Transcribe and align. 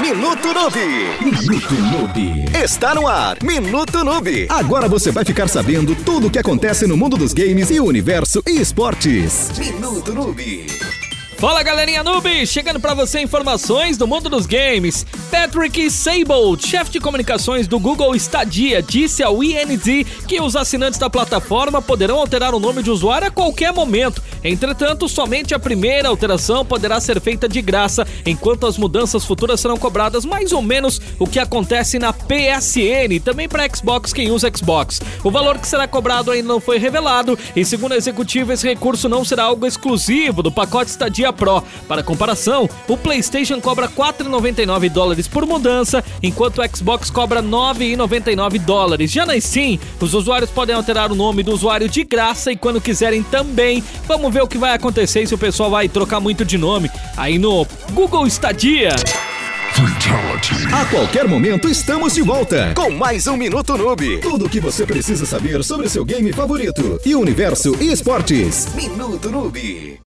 Minuto 0.00 0.54
Noob. 0.54 0.76
Minuto 1.20 1.74
Noob. 1.74 2.44
Está 2.64 2.94
no 2.94 3.06
ar. 3.06 3.36
Minuto 3.42 4.02
Noob. 4.02 4.46
Agora 4.48 4.88
você 4.88 5.10
vai 5.10 5.26
ficar 5.26 5.46
sabendo 5.46 5.94
tudo 5.94 6.28
o 6.28 6.30
que 6.30 6.38
acontece 6.38 6.86
no 6.86 6.96
mundo 6.96 7.18
dos 7.18 7.34
games 7.34 7.70
e 7.70 7.80
universo 7.80 8.42
e 8.46 8.60
esportes. 8.60 9.50
Minuto 9.58 10.14
Noob. 10.14 11.09
Fala 11.40 11.62
galerinha 11.62 12.04
noob, 12.04 12.46
chegando 12.46 12.78
para 12.78 12.92
você 12.92 13.18
informações 13.18 13.96
do 13.96 14.06
mundo 14.06 14.28
dos 14.28 14.44
games. 14.44 15.06
Patrick 15.30 15.90
Sable, 15.90 16.60
chefe 16.60 16.90
de 16.90 17.00
comunicações 17.00 17.66
do 17.66 17.78
Google 17.78 18.14
Stadia, 18.14 18.82
disse 18.82 19.22
ao 19.22 19.42
IND 19.42 20.04
que 20.28 20.38
os 20.38 20.54
assinantes 20.54 20.98
da 20.98 21.08
plataforma 21.08 21.80
poderão 21.80 22.18
alterar 22.18 22.54
o 22.54 22.60
nome 22.60 22.82
de 22.82 22.90
usuário 22.90 23.26
a 23.26 23.30
qualquer 23.30 23.72
momento. 23.72 24.22
Entretanto, 24.44 25.08
somente 25.08 25.54
a 25.54 25.58
primeira 25.58 26.10
alteração 26.10 26.62
poderá 26.62 27.00
ser 27.00 27.18
feita 27.22 27.48
de 27.48 27.62
graça, 27.62 28.06
enquanto 28.26 28.66
as 28.66 28.76
mudanças 28.76 29.24
futuras 29.24 29.60
serão 29.60 29.78
cobradas 29.78 30.26
mais 30.26 30.52
ou 30.52 30.60
menos 30.60 31.00
o 31.18 31.26
que 31.26 31.38
acontece 31.38 31.98
na 31.98 32.12
PSN, 32.12 33.18
também 33.24 33.48
para 33.48 33.66
Xbox 33.74 34.12
quem 34.12 34.30
usa 34.30 34.52
Xbox. 34.54 35.00
O 35.24 35.30
valor 35.30 35.58
que 35.58 35.66
será 35.66 35.88
cobrado 35.88 36.30
ainda 36.30 36.48
não 36.48 36.60
foi 36.60 36.76
revelado 36.76 37.38
e, 37.56 37.64
segundo 37.64 37.92
a 37.92 37.96
executiva, 37.96 38.52
esse 38.52 38.68
recurso 38.68 39.08
não 39.08 39.24
será 39.24 39.44
algo 39.44 39.66
exclusivo 39.66 40.42
do 40.42 40.52
pacote 40.52 40.90
Stadia 40.90 41.29
Pro. 41.32 41.62
Para 41.88 42.02
comparação, 42.02 42.68
o 42.88 42.96
PlayStation 42.96 43.60
cobra 43.60 43.88
4,99 43.88 44.90
dólares 44.90 45.28
por 45.28 45.46
mudança, 45.46 46.04
enquanto 46.22 46.60
o 46.60 46.76
Xbox 46.76 47.10
cobra 47.10 47.42
9,99 47.42 48.58
dólares. 48.60 49.10
Já 49.10 49.26
na 49.26 49.38
Steam, 49.40 49.78
os 50.00 50.14
usuários 50.14 50.50
podem 50.50 50.74
alterar 50.74 51.10
o 51.10 51.14
nome 51.14 51.42
do 51.42 51.52
usuário 51.52 51.88
de 51.88 52.04
graça 52.04 52.52
e 52.52 52.56
quando 52.56 52.80
quiserem 52.80 53.22
também. 53.22 53.82
Vamos 54.06 54.32
ver 54.32 54.42
o 54.42 54.48
que 54.48 54.58
vai 54.58 54.74
acontecer 54.74 55.26
se 55.26 55.34
o 55.34 55.38
pessoal 55.38 55.70
vai 55.70 55.88
trocar 55.88 56.20
muito 56.20 56.44
de 56.44 56.58
nome 56.58 56.90
aí 57.16 57.38
no 57.38 57.66
Google 57.92 58.26
Stadia. 58.26 58.94
A 60.72 60.84
qualquer 60.86 61.28
momento 61.28 61.68
estamos 61.68 62.14
de 62.14 62.22
volta. 62.22 62.72
Com 62.74 62.90
mais 62.90 63.26
um 63.26 63.36
Minuto 63.36 63.76
Noob. 63.76 64.18
Tudo 64.18 64.46
o 64.46 64.48
que 64.48 64.60
você 64.60 64.84
precisa 64.84 65.24
saber 65.24 65.62
sobre 65.62 65.88
seu 65.88 66.04
game 66.04 66.32
favorito 66.32 67.00
e 67.04 67.14
universo 67.14 67.76
e 67.80 67.92
esportes. 67.92 68.68
Minuto 68.74 69.30
Noob. 69.30 69.98